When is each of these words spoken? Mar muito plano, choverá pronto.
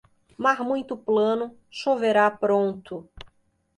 Mar 0.35 0.63
muito 0.63 0.97
plano, 0.97 1.55
choverá 1.69 2.31
pronto. 2.31 3.07